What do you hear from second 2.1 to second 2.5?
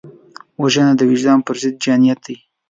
دی